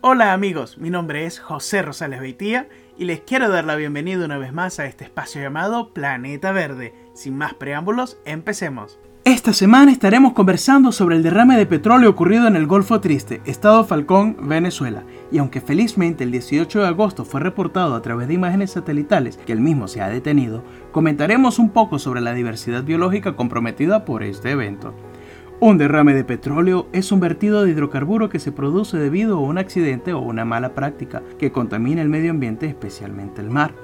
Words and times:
Hola 0.00 0.32
amigos, 0.32 0.78
mi 0.78 0.90
nombre 0.90 1.26
es 1.26 1.40
José 1.40 1.82
Rosales 1.82 2.20
Beitía 2.20 2.68
y 2.96 3.04
les 3.04 3.18
quiero 3.18 3.48
dar 3.48 3.64
la 3.64 3.74
bienvenida 3.74 4.24
una 4.24 4.38
vez 4.38 4.52
más 4.52 4.78
a 4.78 4.86
este 4.86 5.02
espacio 5.02 5.42
llamado 5.42 5.92
Planeta 5.92 6.52
Verde. 6.52 6.94
Sin 7.14 7.36
más 7.36 7.54
preámbulos, 7.54 8.16
empecemos. 8.24 9.00
Esta 9.24 9.52
semana 9.52 9.90
estaremos 9.90 10.34
conversando 10.34 10.92
sobre 10.92 11.16
el 11.16 11.24
derrame 11.24 11.56
de 11.56 11.66
petróleo 11.66 12.10
ocurrido 12.10 12.46
en 12.46 12.54
el 12.54 12.68
Golfo 12.68 13.00
Triste, 13.00 13.42
Estado 13.44 13.84
Falcón, 13.84 14.36
Venezuela. 14.40 15.02
Y 15.32 15.38
aunque 15.38 15.60
felizmente 15.60 16.22
el 16.22 16.30
18 16.30 16.80
de 16.80 16.86
agosto 16.86 17.24
fue 17.24 17.40
reportado 17.40 17.96
a 17.96 18.00
través 18.00 18.28
de 18.28 18.34
imágenes 18.34 18.70
satelitales 18.70 19.36
que 19.36 19.52
el 19.52 19.60
mismo 19.60 19.88
se 19.88 20.00
ha 20.00 20.08
detenido, 20.08 20.62
comentaremos 20.92 21.58
un 21.58 21.70
poco 21.70 21.98
sobre 21.98 22.20
la 22.20 22.34
diversidad 22.34 22.84
biológica 22.84 23.34
comprometida 23.34 24.04
por 24.04 24.22
este 24.22 24.52
evento. 24.52 24.94
Un 25.60 25.76
derrame 25.76 26.14
de 26.14 26.22
petróleo 26.22 26.86
es 26.92 27.10
un 27.10 27.18
vertido 27.18 27.64
de 27.64 27.72
hidrocarburo 27.72 28.28
que 28.28 28.38
se 28.38 28.52
produce 28.52 28.96
debido 28.96 29.38
a 29.38 29.40
un 29.40 29.58
accidente 29.58 30.12
o 30.12 30.20
una 30.20 30.44
mala 30.44 30.72
práctica 30.72 31.24
que 31.36 31.50
contamina 31.50 32.00
el 32.00 32.08
medio 32.08 32.30
ambiente, 32.30 32.66
especialmente 32.66 33.40
el 33.40 33.50
mar. 33.50 33.74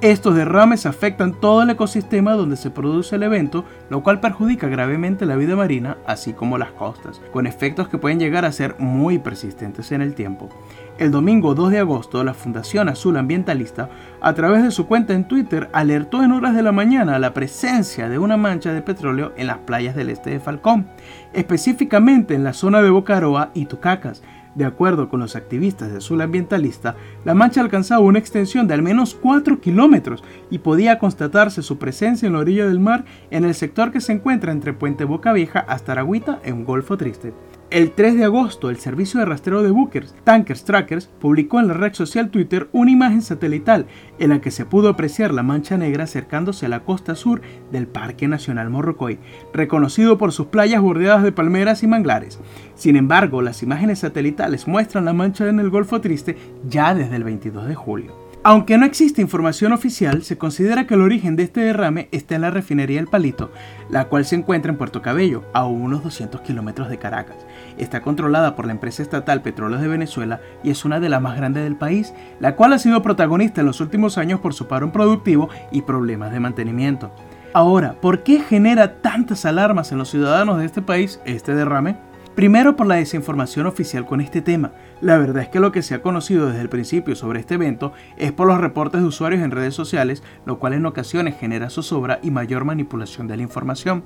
Estos 0.00 0.36
derrames 0.36 0.86
afectan 0.86 1.32
todo 1.32 1.62
el 1.62 1.70
ecosistema 1.70 2.34
donde 2.34 2.56
se 2.56 2.70
produce 2.70 3.16
el 3.16 3.24
evento, 3.24 3.64
lo 3.90 4.04
cual 4.04 4.20
perjudica 4.20 4.68
gravemente 4.68 5.26
la 5.26 5.34
vida 5.34 5.56
marina, 5.56 5.96
así 6.06 6.34
como 6.34 6.56
las 6.56 6.70
costas, 6.70 7.20
con 7.32 7.48
efectos 7.48 7.88
que 7.88 7.98
pueden 7.98 8.20
llegar 8.20 8.44
a 8.44 8.52
ser 8.52 8.76
muy 8.78 9.18
persistentes 9.18 9.90
en 9.90 10.00
el 10.00 10.14
tiempo. 10.14 10.50
El 10.98 11.10
domingo 11.10 11.56
2 11.56 11.72
de 11.72 11.80
agosto, 11.80 12.22
la 12.22 12.32
Fundación 12.32 12.88
Azul 12.88 13.16
Ambientalista, 13.16 13.90
a 14.20 14.34
través 14.34 14.62
de 14.62 14.70
su 14.70 14.86
cuenta 14.86 15.14
en 15.14 15.26
Twitter, 15.26 15.68
alertó 15.72 16.22
en 16.22 16.30
horas 16.30 16.54
de 16.54 16.62
la 16.62 16.70
mañana 16.70 17.18
la 17.18 17.34
presencia 17.34 18.08
de 18.08 18.20
una 18.20 18.36
mancha 18.36 18.72
de 18.72 18.82
petróleo 18.82 19.32
en 19.36 19.48
las 19.48 19.58
playas 19.58 19.96
del 19.96 20.10
este 20.10 20.30
de 20.30 20.38
Falcón, 20.38 20.86
específicamente 21.32 22.36
en 22.36 22.44
la 22.44 22.52
zona 22.52 22.82
de 22.82 22.90
Bocaroa 22.90 23.50
y 23.52 23.66
Tucacas, 23.66 24.22
de 24.58 24.64
acuerdo 24.64 25.08
con 25.08 25.20
los 25.20 25.36
activistas 25.36 25.90
de 25.90 25.98
Azul 25.98 26.20
Ambientalista, 26.20 26.96
la 27.24 27.32
mancha 27.32 27.60
alcanzaba 27.60 28.00
una 28.00 28.18
extensión 28.18 28.66
de 28.66 28.74
al 28.74 28.82
menos 28.82 29.14
4 29.14 29.60
kilómetros 29.60 30.24
y 30.50 30.58
podía 30.58 30.98
constatarse 30.98 31.62
su 31.62 31.78
presencia 31.78 32.26
en 32.26 32.32
la 32.32 32.40
orilla 32.40 32.66
del 32.66 32.80
mar 32.80 33.04
en 33.30 33.44
el 33.44 33.54
sector 33.54 33.92
que 33.92 34.00
se 34.00 34.12
encuentra 34.12 34.50
entre 34.50 34.72
Puente 34.72 35.04
Boca 35.04 35.32
Vieja 35.32 35.60
hasta 35.60 35.92
Aragüita 35.92 36.40
en 36.42 36.64
Golfo 36.64 36.96
Triste. 36.96 37.32
El 37.70 37.90
3 37.90 38.16
de 38.16 38.24
agosto, 38.24 38.70
el 38.70 38.78
servicio 38.78 39.20
de 39.20 39.26
rastreo 39.26 39.62
de 39.62 39.70
bunkers, 39.70 40.14
Tankers 40.24 40.64
Trackers, 40.64 41.10
publicó 41.20 41.60
en 41.60 41.68
la 41.68 41.74
red 41.74 41.92
social 41.92 42.30
Twitter 42.30 42.70
una 42.72 42.90
imagen 42.90 43.20
satelital 43.20 43.84
en 44.18 44.30
la 44.30 44.40
que 44.40 44.50
se 44.50 44.64
pudo 44.64 44.88
apreciar 44.88 45.34
la 45.34 45.42
mancha 45.42 45.76
negra 45.76 46.04
acercándose 46.04 46.64
a 46.64 46.70
la 46.70 46.84
costa 46.84 47.14
sur 47.14 47.42
del 47.70 47.86
Parque 47.86 48.26
Nacional 48.26 48.70
Morrocoy, 48.70 49.18
reconocido 49.52 50.16
por 50.16 50.32
sus 50.32 50.46
playas 50.46 50.80
bordeadas 50.80 51.22
de 51.22 51.32
palmeras 51.32 51.82
y 51.82 51.88
manglares. 51.88 52.38
Sin 52.74 52.96
embargo, 52.96 53.42
las 53.42 53.62
imágenes 53.62 53.98
satelitales 53.98 54.66
muestran 54.66 55.04
la 55.04 55.12
mancha 55.12 55.46
en 55.46 55.60
el 55.60 55.68
Golfo 55.68 56.00
Triste 56.00 56.38
ya 56.66 56.94
desde 56.94 57.16
el 57.16 57.24
22 57.24 57.68
de 57.68 57.74
julio. 57.74 58.27
Aunque 58.44 58.78
no 58.78 58.86
existe 58.86 59.20
información 59.20 59.72
oficial, 59.72 60.22
se 60.22 60.38
considera 60.38 60.86
que 60.86 60.94
el 60.94 61.00
origen 61.00 61.34
de 61.34 61.42
este 61.42 61.60
derrame 61.60 62.08
está 62.12 62.36
en 62.36 62.42
la 62.42 62.50
refinería 62.50 63.00
El 63.00 63.08
Palito, 63.08 63.50
la 63.90 64.08
cual 64.08 64.24
se 64.24 64.36
encuentra 64.36 64.70
en 64.70 64.78
Puerto 64.78 65.02
Cabello, 65.02 65.42
a 65.52 65.66
unos 65.66 66.04
200 66.04 66.40
kilómetros 66.42 66.88
de 66.88 66.98
Caracas. 66.98 67.36
Está 67.78 68.00
controlada 68.00 68.54
por 68.54 68.66
la 68.66 68.72
empresa 68.72 69.02
estatal 69.02 69.42
Petróleos 69.42 69.82
de 69.82 69.88
Venezuela 69.88 70.40
y 70.62 70.70
es 70.70 70.84
una 70.84 71.00
de 71.00 71.08
las 71.08 71.20
más 71.20 71.36
grandes 71.36 71.64
del 71.64 71.76
país, 71.76 72.14
la 72.38 72.54
cual 72.54 72.72
ha 72.72 72.78
sido 72.78 73.02
protagonista 73.02 73.60
en 73.60 73.66
los 73.66 73.80
últimos 73.80 74.18
años 74.18 74.38
por 74.38 74.54
su 74.54 74.68
paro 74.68 74.92
productivo 74.92 75.48
y 75.72 75.82
problemas 75.82 76.30
de 76.30 76.40
mantenimiento. 76.40 77.10
Ahora, 77.52 78.00
¿por 78.00 78.22
qué 78.22 78.40
genera 78.40 79.00
tantas 79.00 79.46
alarmas 79.46 79.90
en 79.90 79.98
los 79.98 80.10
ciudadanos 80.10 80.58
de 80.58 80.66
este 80.66 80.80
país 80.80 81.20
este 81.24 81.54
derrame? 81.54 82.07
Primero 82.38 82.76
por 82.76 82.86
la 82.86 82.94
desinformación 82.94 83.66
oficial 83.66 84.06
con 84.06 84.20
este 84.20 84.40
tema. 84.42 84.70
La 85.00 85.18
verdad 85.18 85.42
es 85.42 85.48
que 85.48 85.58
lo 85.58 85.72
que 85.72 85.82
se 85.82 85.96
ha 85.96 86.02
conocido 86.02 86.46
desde 86.46 86.60
el 86.60 86.68
principio 86.68 87.16
sobre 87.16 87.40
este 87.40 87.54
evento 87.54 87.92
es 88.16 88.30
por 88.30 88.46
los 88.46 88.60
reportes 88.60 89.00
de 89.00 89.08
usuarios 89.08 89.42
en 89.42 89.50
redes 89.50 89.74
sociales, 89.74 90.22
lo 90.46 90.60
cual 90.60 90.74
en 90.74 90.86
ocasiones 90.86 91.36
genera 91.36 91.68
zozobra 91.68 92.20
y 92.22 92.30
mayor 92.30 92.64
manipulación 92.64 93.26
de 93.26 93.38
la 93.38 93.42
información. 93.42 94.04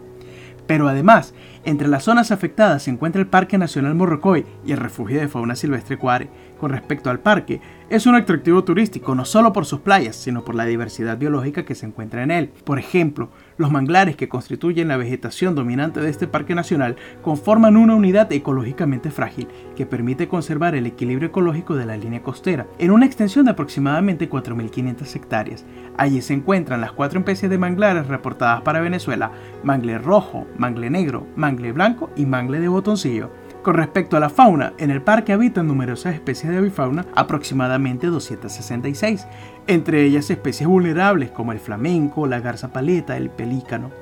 Pero 0.66 0.88
además, 0.88 1.34
entre 1.64 1.88
las 1.88 2.04
zonas 2.04 2.30
afectadas 2.30 2.84
se 2.84 2.90
encuentra 2.90 3.20
el 3.20 3.26
Parque 3.26 3.58
Nacional 3.58 3.94
Morrocoy 3.94 4.46
y 4.64 4.72
el 4.72 4.78
Refugio 4.78 5.20
de 5.20 5.28
Fauna 5.28 5.54
Silvestre 5.54 5.98
Cuare. 5.98 6.30
Con 6.58 6.70
respecto 6.70 7.10
al 7.10 7.20
parque, 7.20 7.60
es 7.92 8.06
un 8.06 8.14
atractivo 8.14 8.64
turístico 8.64 9.14
no 9.14 9.26
solo 9.26 9.52
por 9.52 9.66
sus 9.66 9.80
playas, 9.80 10.16
sino 10.16 10.46
por 10.46 10.54
la 10.54 10.64
diversidad 10.64 11.18
biológica 11.18 11.66
que 11.66 11.74
se 11.74 11.84
encuentra 11.84 12.22
en 12.22 12.30
él. 12.30 12.50
Por 12.64 12.78
ejemplo, 12.78 13.28
los 13.58 13.70
manglares 13.70 14.16
que 14.16 14.30
constituyen 14.30 14.88
la 14.88 14.96
vegetación 14.96 15.54
dominante 15.54 16.00
de 16.00 16.08
este 16.08 16.26
parque 16.26 16.54
nacional 16.54 16.96
conforman 17.20 17.76
una 17.76 17.94
unidad 17.94 18.32
ecológicamente 18.32 19.10
frágil 19.10 19.46
que 19.76 19.84
permite 19.84 20.26
conservar 20.26 20.74
el 20.74 20.86
equilibrio 20.86 21.28
ecológico 21.28 21.74
de 21.74 21.84
la 21.84 21.98
línea 21.98 22.22
costera 22.22 22.66
en 22.78 22.92
una 22.92 23.04
extensión 23.04 23.44
de 23.44 23.50
aproximadamente 23.50 24.30
4.500 24.30 25.14
hectáreas. 25.14 25.66
Allí 25.98 26.22
se 26.22 26.32
encuentran 26.32 26.80
las 26.80 26.92
cuatro 26.92 27.18
especies 27.18 27.50
de 27.50 27.58
manglares 27.58 28.06
reportadas 28.06 28.62
para 28.62 28.80
Venezuela, 28.80 29.32
mangle 29.64 29.98
rojo, 29.98 30.46
mangle 30.56 30.88
negro, 30.88 31.26
mangle 31.36 31.72
blanco 31.72 32.08
y 32.16 32.24
mangle 32.24 32.58
de 32.60 32.68
botoncillo. 32.68 33.30
Con 33.62 33.74
respecto 33.74 34.16
a 34.16 34.20
la 34.20 34.28
fauna, 34.28 34.72
en 34.78 34.90
el 34.90 35.02
parque 35.02 35.32
habitan 35.32 35.68
numerosas 35.68 36.14
especies 36.14 36.50
de 36.50 36.58
avifauna, 36.58 37.06
aproximadamente 37.14 38.08
266, 38.08 39.24
entre 39.68 40.02
ellas 40.02 40.30
especies 40.30 40.68
vulnerables 40.68 41.30
como 41.30 41.52
el 41.52 41.60
flamenco, 41.60 42.26
la 42.26 42.40
garza 42.40 42.72
paleta, 42.72 43.16
el 43.16 43.30
pelícano. 43.30 43.92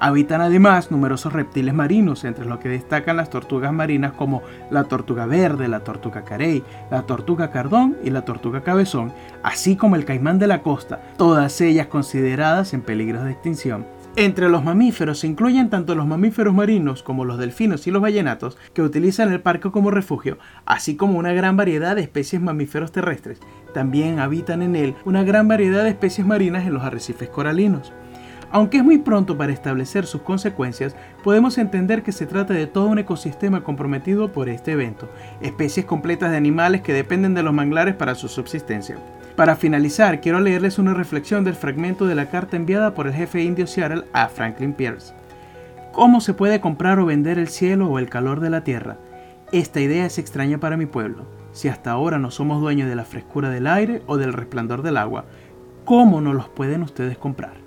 Habitan 0.00 0.42
además 0.42 0.90
numerosos 0.90 1.32
reptiles 1.32 1.72
marinos, 1.72 2.24
entre 2.24 2.44
los 2.44 2.58
que 2.58 2.68
destacan 2.68 3.16
las 3.16 3.30
tortugas 3.30 3.72
marinas 3.72 4.12
como 4.12 4.42
la 4.70 4.84
tortuga 4.84 5.24
verde, 5.24 5.66
la 5.68 5.80
tortuga 5.80 6.22
carey, 6.22 6.62
la 6.90 7.04
tortuga 7.04 7.50
cardón 7.50 7.96
y 8.04 8.10
la 8.10 8.26
tortuga 8.26 8.60
cabezón, 8.60 9.14
así 9.42 9.76
como 9.76 9.96
el 9.96 10.04
caimán 10.04 10.38
de 10.38 10.46
la 10.46 10.60
costa, 10.60 11.00
todas 11.16 11.58
ellas 11.62 11.86
consideradas 11.86 12.74
en 12.74 12.82
peligro 12.82 13.24
de 13.24 13.32
extinción. 13.32 13.86
Entre 14.18 14.48
los 14.48 14.64
mamíferos 14.64 15.18
se 15.18 15.26
incluyen 15.26 15.68
tanto 15.68 15.94
los 15.94 16.06
mamíferos 16.06 16.54
marinos 16.54 17.02
como 17.02 17.26
los 17.26 17.36
delfinos 17.36 17.86
y 17.86 17.90
los 17.90 18.00
ballenatos 18.00 18.56
que 18.72 18.80
utilizan 18.80 19.30
el 19.30 19.42
parque 19.42 19.70
como 19.70 19.90
refugio, 19.90 20.38
así 20.64 20.96
como 20.96 21.18
una 21.18 21.34
gran 21.34 21.58
variedad 21.58 21.94
de 21.94 22.00
especies 22.00 22.40
mamíferos 22.40 22.92
terrestres. 22.92 23.40
También 23.74 24.18
habitan 24.18 24.62
en 24.62 24.74
él 24.74 24.94
una 25.04 25.22
gran 25.22 25.48
variedad 25.48 25.84
de 25.84 25.90
especies 25.90 26.26
marinas 26.26 26.66
en 26.66 26.72
los 26.72 26.82
arrecifes 26.82 27.28
coralinos. 27.28 27.92
Aunque 28.50 28.78
es 28.78 28.84
muy 28.84 28.96
pronto 28.96 29.36
para 29.36 29.52
establecer 29.52 30.06
sus 30.06 30.22
consecuencias, 30.22 30.96
podemos 31.22 31.58
entender 31.58 32.02
que 32.02 32.12
se 32.12 32.24
trata 32.24 32.54
de 32.54 32.66
todo 32.66 32.86
un 32.86 32.98
ecosistema 32.98 33.64
comprometido 33.64 34.32
por 34.32 34.48
este 34.48 34.72
evento, 34.72 35.10
especies 35.42 35.84
completas 35.84 36.30
de 36.30 36.38
animales 36.38 36.80
que 36.80 36.94
dependen 36.94 37.34
de 37.34 37.42
los 37.42 37.52
manglares 37.52 37.94
para 37.94 38.14
su 38.14 38.28
subsistencia. 38.28 38.96
Para 39.36 39.54
finalizar, 39.54 40.22
quiero 40.22 40.40
leerles 40.40 40.78
una 40.78 40.94
reflexión 40.94 41.44
del 41.44 41.54
fragmento 41.54 42.06
de 42.06 42.14
la 42.14 42.30
carta 42.30 42.56
enviada 42.56 42.94
por 42.94 43.06
el 43.06 43.12
jefe 43.12 43.42
indio 43.42 43.66
Seattle 43.66 44.04
a 44.14 44.28
Franklin 44.28 44.72
Pierce. 44.72 45.12
¿Cómo 45.92 46.22
se 46.22 46.32
puede 46.32 46.58
comprar 46.58 46.98
o 46.98 47.04
vender 47.04 47.38
el 47.38 47.48
cielo 47.48 47.90
o 47.90 47.98
el 47.98 48.08
calor 48.08 48.40
de 48.40 48.48
la 48.48 48.64
tierra? 48.64 48.96
Esta 49.52 49.82
idea 49.82 50.06
es 50.06 50.18
extraña 50.18 50.58
para 50.58 50.78
mi 50.78 50.86
pueblo. 50.86 51.26
Si 51.52 51.68
hasta 51.68 51.90
ahora 51.90 52.18
no 52.18 52.30
somos 52.30 52.62
dueños 52.62 52.88
de 52.88 52.96
la 52.96 53.04
frescura 53.04 53.50
del 53.50 53.66
aire 53.66 54.02
o 54.06 54.16
del 54.16 54.32
resplandor 54.32 54.80
del 54.80 54.96
agua, 54.96 55.26
¿cómo 55.84 56.22
no 56.22 56.32
los 56.32 56.48
pueden 56.48 56.82
ustedes 56.82 57.18
comprar? 57.18 57.58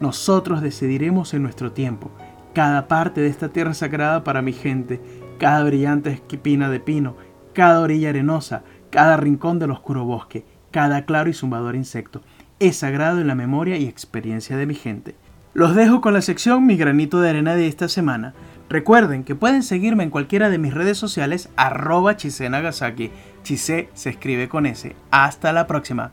Nosotros 0.00 0.62
decidiremos 0.62 1.32
en 1.32 1.44
nuestro 1.44 1.70
tiempo 1.70 2.10
cada 2.54 2.88
parte 2.88 3.20
de 3.20 3.28
esta 3.28 3.50
tierra 3.50 3.74
sagrada 3.74 4.24
para 4.24 4.42
mi 4.42 4.52
gente, 4.52 5.00
cada 5.38 5.62
brillante 5.62 6.10
esquipina 6.10 6.70
de 6.70 6.80
pino, 6.80 7.16
cada 7.52 7.80
orilla 7.80 8.10
arenosa, 8.10 8.64
cada 8.90 9.16
rincón 9.16 9.60
del 9.60 9.70
oscuro 9.70 10.04
bosque, 10.04 10.44
cada 10.74 11.04
claro 11.04 11.30
y 11.30 11.34
zumbador 11.34 11.76
insecto. 11.76 12.20
Es 12.58 12.78
sagrado 12.78 13.20
en 13.20 13.28
la 13.28 13.36
memoria 13.36 13.76
y 13.76 13.86
experiencia 13.86 14.56
de 14.56 14.66
mi 14.66 14.74
gente. 14.74 15.14
Los 15.52 15.76
dejo 15.76 16.00
con 16.00 16.14
la 16.14 16.20
sección 16.20 16.66
Mi 16.66 16.76
granito 16.76 17.20
de 17.20 17.30
arena 17.30 17.54
de 17.54 17.68
esta 17.68 17.88
semana. 17.88 18.34
Recuerden 18.68 19.22
que 19.22 19.36
pueden 19.36 19.62
seguirme 19.62 20.02
en 20.02 20.10
cualquiera 20.10 20.50
de 20.50 20.58
mis 20.58 20.74
redes 20.74 20.98
sociales 20.98 21.48
arroba 21.54 22.16
chisenagasaki. 22.16 23.12
Chise 23.44 23.88
se 23.94 24.10
escribe 24.10 24.48
con 24.48 24.66
S. 24.66 24.96
Hasta 25.12 25.52
la 25.52 25.68
próxima. 25.68 26.10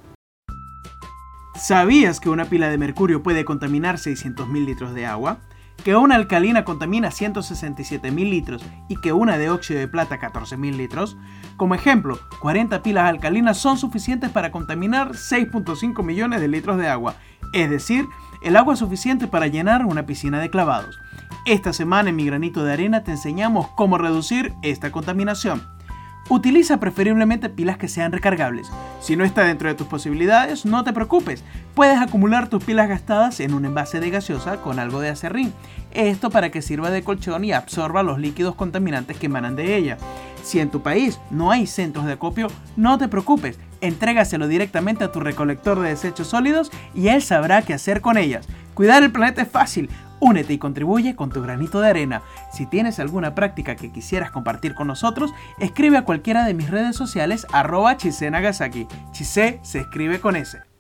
¿Sabías 1.55 2.19
que 2.19 2.29
una 2.29 2.45
pila 2.45 2.69
de 2.69 2.77
mercurio 2.77 3.23
puede 3.23 3.43
contaminar 3.45 3.95
600.000 3.95 4.63
litros 4.63 4.93
de 4.93 5.07
agua? 5.07 5.39
Que 5.83 5.95
una 5.95 6.15
alcalina 6.15 6.63
contamina 6.63 7.09
167.000 7.09 8.29
litros 8.29 8.63
y 8.87 8.95
que 8.97 9.13
una 9.13 9.37
de 9.37 9.49
óxido 9.49 9.79
de 9.79 9.87
plata 9.87 10.19
14.000 10.19 10.75
litros. 10.75 11.17
Como 11.57 11.75
ejemplo, 11.75 12.19
40 12.41 12.81
pilas 12.83 13.09
alcalinas 13.09 13.57
son 13.57 13.77
suficientes 13.77 14.29
para 14.29 14.51
contaminar 14.51 15.11
6.5 15.11 16.03
millones 16.03 16.41
de 16.41 16.47
litros 16.47 16.77
de 16.77 16.87
agua, 16.87 17.15
es 17.53 17.69
decir, 17.69 18.05
el 18.43 18.55
agua 18.55 18.75
suficiente 18.75 19.27
para 19.27 19.47
llenar 19.47 19.85
una 19.85 20.05
piscina 20.05 20.39
de 20.39 20.49
clavados. 20.49 20.99
Esta 21.45 21.73
semana 21.73 22.09
en 22.09 22.15
mi 22.15 22.25
granito 22.25 22.63
de 22.63 22.73
arena 22.73 23.03
te 23.03 23.11
enseñamos 23.11 23.67
cómo 23.75 23.97
reducir 23.97 24.53
esta 24.61 24.91
contaminación. 24.91 25.61
Utiliza 26.31 26.79
preferiblemente 26.79 27.49
pilas 27.49 27.77
que 27.77 27.89
sean 27.89 28.13
recargables. 28.13 28.71
Si 29.01 29.17
no 29.17 29.25
está 29.25 29.43
dentro 29.43 29.67
de 29.67 29.75
tus 29.75 29.87
posibilidades, 29.87 30.65
no 30.65 30.85
te 30.85 30.93
preocupes. 30.93 31.43
Puedes 31.75 31.99
acumular 31.99 32.47
tus 32.47 32.63
pilas 32.63 32.87
gastadas 32.87 33.41
en 33.41 33.53
un 33.53 33.65
envase 33.65 33.99
de 33.99 34.11
gaseosa 34.11 34.61
con 34.61 34.79
algo 34.79 35.01
de 35.01 35.09
acerrín. 35.09 35.51
Esto 35.91 36.29
para 36.29 36.49
que 36.49 36.61
sirva 36.61 36.89
de 36.89 37.03
colchón 37.03 37.43
y 37.43 37.51
absorba 37.51 38.01
los 38.01 38.17
líquidos 38.17 38.55
contaminantes 38.55 39.17
que 39.17 39.25
emanan 39.25 39.57
de 39.57 39.75
ella. 39.75 39.97
Si 40.41 40.61
en 40.61 40.71
tu 40.71 40.81
país 40.81 41.19
no 41.31 41.51
hay 41.51 41.67
centros 41.67 42.05
de 42.05 42.13
acopio, 42.13 42.47
no 42.77 42.97
te 42.97 43.09
preocupes, 43.09 43.59
entrégaselo 43.81 44.47
directamente 44.47 45.03
a 45.03 45.11
tu 45.11 45.19
recolector 45.19 45.81
de 45.81 45.89
desechos 45.89 46.27
sólidos 46.27 46.71
y 46.95 47.09
él 47.09 47.21
sabrá 47.21 47.61
qué 47.61 47.73
hacer 47.73 47.99
con 47.99 48.17
ellas. 48.17 48.47
Cuidar 48.73 49.03
el 49.03 49.11
planeta 49.11 49.41
es 49.41 49.49
fácil. 49.49 49.89
Únete 50.21 50.53
y 50.53 50.57
contribuye 50.59 51.15
con 51.15 51.31
tu 51.31 51.41
granito 51.41 51.81
de 51.81 51.89
arena. 51.89 52.21
Si 52.53 52.67
tienes 52.67 52.99
alguna 52.99 53.35
práctica 53.35 53.75
que 53.75 53.91
quisieras 53.91 54.31
compartir 54.31 54.75
con 54.75 54.87
nosotros, 54.87 55.31
escribe 55.59 55.97
a 55.97 56.05
cualquiera 56.05 56.45
de 56.45 56.53
mis 56.53 56.69
redes 56.69 56.95
sociales 56.95 57.45
arroba 57.51 57.97
Chise 57.97 58.29
Nagasaki. 58.31 58.87
Chise 59.11 59.59
se 59.63 59.79
escribe 59.79 60.21
con 60.21 60.35
S. 60.35 60.70